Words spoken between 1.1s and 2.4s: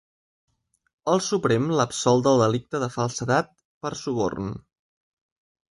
El Suprem l’absol